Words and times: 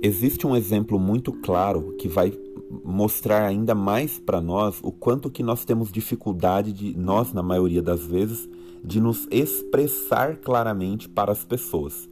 Existe 0.00 0.46
um 0.46 0.54
exemplo 0.54 0.98
muito 0.98 1.32
claro 1.32 1.94
que 1.98 2.08
vai 2.08 2.32
mostrar 2.84 3.44
ainda 3.44 3.74
mais 3.74 4.18
para 4.18 4.40
nós 4.40 4.78
o 4.82 4.92
quanto 4.92 5.30
que 5.30 5.42
nós 5.42 5.64
temos 5.64 5.90
dificuldade 5.90 6.72
de 6.72 6.96
nós 6.96 7.32
na 7.32 7.42
maioria 7.42 7.82
das 7.82 8.06
vezes 8.06 8.48
de 8.84 9.00
nos 9.00 9.26
expressar 9.30 10.36
claramente 10.36 11.08
para 11.08 11.32
as 11.32 11.44
pessoas. 11.44 12.08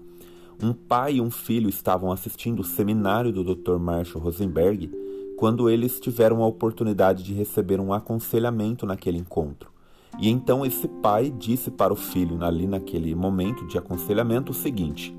Um 0.62 0.72
pai 0.72 1.14
e 1.14 1.20
um 1.20 1.30
filho 1.30 1.68
estavam 1.68 2.10
assistindo 2.10 2.60
o 2.60 2.64
seminário 2.64 3.30
do 3.30 3.44
Dr. 3.44 3.78
Marshall 3.78 4.24
Rosenberg 4.24 4.90
quando 5.36 5.68
eles 5.68 6.00
tiveram 6.00 6.42
a 6.42 6.46
oportunidade 6.46 7.22
de 7.22 7.34
receber 7.34 7.78
um 7.78 7.92
aconselhamento 7.92 8.86
naquele 8.86 9.18
encontro. 9.18 9.70
E 10.18 10.30
então 10.30 10.64
esse 10.64 10.88
pai 10.88 11.30
disse 11.30 11.70
para 11.70 11.92
o 11.92 11.96
filho, 11.96 12.42
ali 12.42 12.66
naquele 12.66 13.14
momento 13.14 13.66
de 13.66 13.76
aconselhamento, 13.76 14.52
o 14.52 14.54
seguinte: 14.54 15.14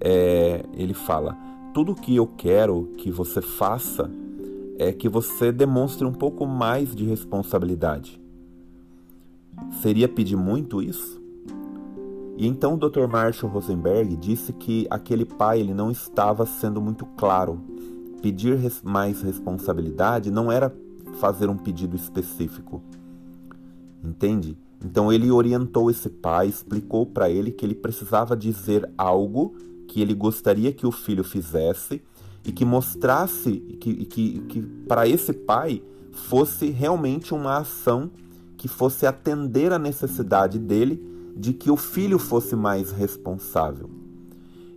é, 0.00 0.64
ele 0.74 0.94
fala, 0.94 1.36
tudo 1.78 1.94
que 1.94 2.16
eu 2.16 2.26
quero 2.26 2.90
que 2.96 3.08
você 3.08 3.40
faça 3.40 4.10
é 4.80 4.92
que 4.92 5.08
você 5.08 5.52
demonstre 5.52 6.04
um 6.04 6.12
pouco 6.12 6.44
mais 6.44 6.92
de 6.92 7.04
responsabilidade. 7.04 8.20
Seria 9.80 10.08
pedir 10.08 10.34
muito 10.34 10.82
isso? 10.82 11.22
E 12.36 12.48
então 12.48 12.74
o 12.74 12.76
Dr. 12.76 13.06
Marshall 13.06 13.52
Rosenberg 13.52 14.16
disse 14.16 14.52
que 14.52 14.88
aquele 14.90 15.24
pai 15.24 15.60
ele 15.60 15.72
não 15.72 15.88
estava 15.88 16.44
sendo 16.46 16.82
muito 16.82 17.06
claro. 17.16 17.60
Pedir 18.20 18.56
res 18.56 18.82
mais 18.82 19.22
responsabilidade 19.22 20.32
não 20.32 20.50
era 20.50 20.74
fazer 21.20 21.48
um 21.48 21.56
pedido 21.56 21.94
específico. 21.94 22.82
Entende? 24.02 24.58
Então 24.84 25.12
ele 25.12 25.30
orientou 25.30 25.92
esse 25.92 26.08
pai, 26.08 26.48
explicou 26.48 27.06
para 27.06 27.30
ele 27.30 27.52
que 27.52 27.64
ele 27.64 27.76
precisava 27.76 28.36
dizer 28.36 28.92
algo 28.98 29.54
que 29.88 30.00
ele 30.00 30.14
gostaria 30.14 30.72
que 30.72 30.86
o 30.86 30.92
filho 30.92 31.24
fizesse 31.24 32.00
e 32.44 32.52
que 32.52 32.64
mostrasse 32.64 33.58
que, 33.80 34.04
que, 34.04 34.40
que 34.40 34.62
para 34.86 35.08
esse 35.08 35.32
pai 35.32 35.82
fosse 36.12 36.70
realmente 36.70 37.34
uma 37.34 37.58
ação 37.58 38.10
que 38.56 38.68
fosse 38.68 39.06
atender 39.06 39.72
a 39.72 39.78
necessidade 39.78 40.58
dele 40.58 41.02
de 41.34 41.52
que 41.52 41.70
o 41.70 41.76
filho 41.76 42.18
fosse 42.18 42.54
mais 42.54 42.92
responsável. 42.92 43.90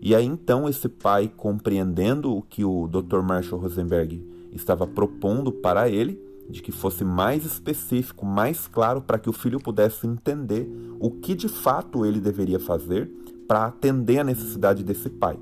E 0.02 0.16
aí 0.16 0.26
então 0.26 0.68
esse 0.68 0.88
pai, 0.88 1.32
compreendendo 1.36 2.36
o 2.36 2.42
que 2.42 2.64
o 2.64 2.88
Dr. 2.88 3.22
Marshall 3.22 3.60
Rosenberg 3.60 4.24
estava 4.52 4.88
propondo 4.88 5.52
para 5.52 5.90
ele, 5.90 6.20
de 6.50 6.62
que 6.62 6.72
fosse 6.72 7.04
mais 7.04 7.46
específico, 7.46 8.26
mais 8.26 8.68
claro, 8.68 9.02
para 9.02 9.18
que 9.18 9.30
o 9.30 9.34
filho 9.34 9.60
pudesse 9.60 10.06
entender 10.06 10.70
o 11.00 11.10
que 11.10 11.34
de 11.34 11.48
fato 11.48 12.06
ele 12.06 12.20
deveria 12.20 12.60
fazer 12.60 13.10
para 13.52 13.66
atender 13.66 14.20
a 14.20 14.24
necessidade 14.24 14.82
desse 14.82 15.10
pai. 15.10 15.38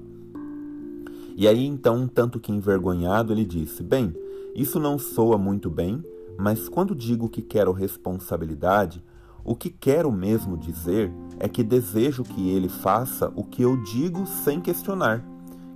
E 1.37 1.47
aí 1.47 1.63
então, 1.63 1.95
um 1.95 2.07
tanto 2.07 2.39
que 2.39 2.51
envergonhado, 2.51 3.31
ele 3.31 3.45
disse: 3.45 3.83
Bem, 3.83 4.15
isso 4.55 4.79
não 4.79 4.97
soa 4.97 5.37
muito 5.37 5.69
bem, 5.69 6.03
mas 6.35 6.67
quando 6.67 6.95
digo 6.95 7.29
que 7.29 7.43
quero 7.43 7.71
responsabilidade, 7.71 9.03
o 9.45 9.55
que 9.55 9.69
quero 9.69 10.11
mesmo 10.11 10.57
dizer 10.57 11.13
é 11.39 11.47
que 11.47 11.63
desejo 11.63 12.23
que 12.23 12.49
ele 12.49 12.67
faça 12.67 13.31
o 13.35 13.43
que 13.43 13.61
eu 13.61 13.77
digo 13.83 14.25
sem 14.25 14.59
questionar, 14.59 15.23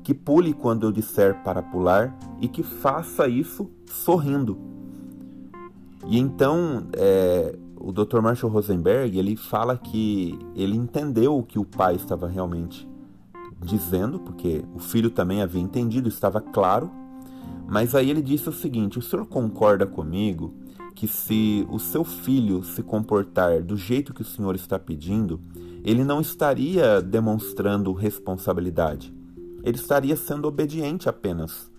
que 0.01 0.11
pule 0.11 0.55
quando 0.55 0.87
eu 0.87 0.91
disser 0.91 1.43
para 1.43 1.61
pular 1.61 2.17
e 2.41 2.47
que 2.47 2.63
faça 2.63 3.27
isso 3.27 3.69
sorrindo. 3.85 4.57
E 6.07 6.17
então, 6.17 6.87
é, 6.93 7.55
o 7.83 7.91
Dr. 7.91 8.21
Marshall 8.21 8.49
Rosenberg 8.49 9.19
ele 9.19 9.35
fala 9.35 9.77
que 9.77 10.39
ele 10.55 10.77
entendeu 10.77 11.37
o 11.37 11.43
que 11.43 11.59
o 11.59 11.65
pai 11.65 11.95
estava 11.95 12.27
realmente 12.29 12.87
dizendo, 13.61 14.19
porque 14.19 14.63
o 14.73 14.79
filho 14.79 15.09
também 15.09 15.41
havia 15.41 15.61
entendido, 15.61 16.07
estava 16.07 16.39
claro. 16.39 16.89
Mas 17.67 17.93
aí 17.93 18.09
ele 18.09 18.21
disse 18.21 18.47
o 18.47 18.53
seguinte: 18.53 18.97
o 18.97 19.01
senhor 19.01 19.25
concorda 19.25 19.85
comigo 19.85 20.53
que 20.95 21.07
se 21.07 21.67
o 21.69 21.77
seu 21.77 22.05
filho 22.05 22.63
se 22.63 22.81
comportar 22.81 23.61
do 23.61 23.75
jeito 23.75 24.13
que 24.13 24.21
o 24.21 24.25
senhor 24.25 24.55
está 24.55 24.79
pedindo, 24.79 25.41
ele 25.83 26.05
não 26.05 26.21
estaria 26.21 27.01
demonstrando 27.01 27.91
responsabilidade. 27.91 29.13
Ele 29.61 29.75
estaria 29.75 30.15
sendo 30.15 30.47
obediente 30.47 31.09
apenas. 31.09 31.69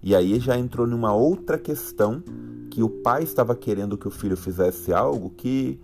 E 0.00 0.14
aí 0.14 0.38
já 0.38 0.56
entrou 0.56 0.86
numa 0.86 1.12
outra 1.12 1.58
questão 1.58 2.22
que 2.70 2.82
o 2.82 2.88
pai 2.88 3.24
estava 3.24 3.54
querendo 3.54 3.98
que 3.98 4.06
o 4.06 4.10
filho 4.10 4.36
fizesse 4.36 4.92
algo 4.92 5.30
que 5.30 5.80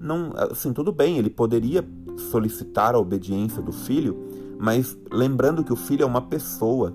não, 0.00 0.32
assim, 0.50 0.72
tudo 0.72 0.90
bem, 0.90 1.16
ele 1.16 1.30
poderia 1.30 1.86
solicitar 2.30 2.94
a 2.94 2.98
obediência 2.98 3.62
do 3.62 3.70
filho, 3.70 4.18
mas 4.58 4.98
lembrando 5.12 5.62
que 5.62 5.72
o 5.72 5.76
filho 5.76 6.02
é 6.02 6.06
uma 6.06 6.22
pessoa 6.22 6.92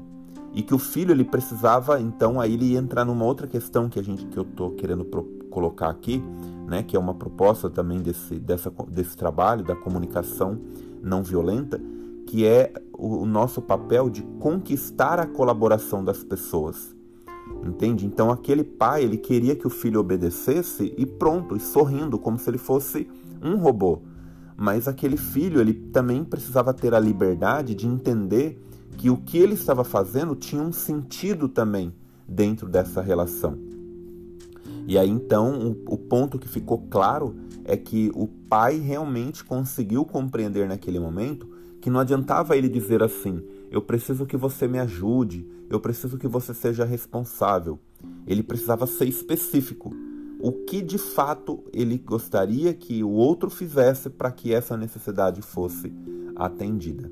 e 0.53 0.61
que 0.61 0.73
o 0.73 0.77
filho 0.77 1.11
ele 1.11 1.23
precisava, 1.23 2.01
então 2.01 2.41
aí 2.41 2.53
ele 2.53 2.73
ia 2.73 2.79
entrar 2.79 3.05
numa 3.05 3.23
outra 3.23 3.47
questão 3.47 3.87
que 3.87 3.99
a 3.99 4.03
gente 4.03 4.25
que 4.25 4.37
eu 4.37 4.43
tô 4.43 4.71
querendo 4.71 5.05
colocar 5.49 5.89
aqui, 5.89 6.21
né, 6.67 6.83
que 6.83 6.97
é 6.97 6.99
uma 6.99 7.13
proposta 7.13 7.69
também 7.69 8.01
desse 8.01 8.35
dessa 8.39 8.69
desse 8.89 9.15
trabalho 9.15 9.63
da 9.63 9.75
comunicação 9.75 10.59
não 11.01 11.23
violenta, 11.23 11.79
que 12.25 12.45
é 12.45 12.73
o, 12.91 13.19
o 13.19 13.25
nosso 13.25 13.61
papel 13.61 14.09
de 14.09 14.21
conquistar 14.39 15.19
a 15.19 15.25
colaboração 15.25 16.03
das 16.03 16.23
pessoas. 16.23 16.96
Entende? 17.65 18.05
Então 18.05 18.31
aquele 18.31 18.63
pai, 18.63 19.03
ele 19.03 19.17
queria 19.17 19.55
que 19.55 19.67
o 19.67 19.69
filho 19.69 19.99
obedecesse 19.99 20.93
e 20.97 21.05
pronto, 21.05 21.55
e 21.55 21.59
sorrindo 21.59 22.17
como 22.17 22.39
se 22.39 22.49
ele 22.49 22.57
fosse 22.57 23.09
um 23.43 23.57
robô. 23.57 24.01
Mas 24.55 24.87
aquele 24.87 25.17
filho, 25.17 25.59
ele 25.61 25.73
também 25.73 26.23
precisava 26.23 26.73
ter 26.73 26.93
a 26.93 26.99
liberdade 26.99 27.75
de 27.75 27.85
entender 27.85 28.59
que 28.97 29.09
o 29.09 29.17
que 29.17 29.37
ele 29.37 29.53
estava 29.53 29.83
fazendo 29.83 30.35
tinha 30.35 30.61
um 30.61 30.71
sentido 30.71 31.47
também 31.47 31.93
dentro 32.27 32.67
dessa 32.67 33.01
relação. 33.01 33.57
E 34.87 34.97
aí 34.97 35.09
então 35.09 35.75
o, 35.87 35.93
o 35.93 35.97
ponto 35.97 36.39
que 36.39 36.47
ficou 36.47 36.79
claro 36.89 37.35
é 37.63 37.75
que 37.75 38.09
o 38.15 38.27
pai 38.27 38.79
realmente 38.79 39.43
conseguiu 39.43 40.05
compreender 40.05 40.67
naquele 40.67 40.99
momento 40.99 41.47
que 41.81 41.89
não 41.89 41.99
adiantava 41.99 42.57
ele 42.57 42.69
dizer 42.69 43.03
assim: 43.03 43.43
eu 43.69 43.81
preciso 43.81 44.25
que 44.25 44.37
você 44.37 44.67
me 44.67 44.79
ajude, 44.79 45.47
eu 45.69 45.79
preciso 45.79 46.17
que 46.17 46.27
você 46.27 46.53
seja 46.53 46.85
responsável. 46.85 47.79
Ele 48.25 48.43
precisava 48.43 48.87
ser 48.87 49.05
específico. 49.05 49.93
O 50.39 50.51
que 50.51 50.81
de 50.81 50.97
fato 50.97 51.63
ele 51.73 51.97
gostaria 51.97 52.73
que 52.73 53.03
o 53.03 53.09
outro 53.09 53.49
fizesse 53.49 54.09
para 54.09 54.31
que 54.31 54.53
essa 54.53 54.77
necessidade 54.77 55.41
fosse 55.41 55.91
atendida. 56.35 57.11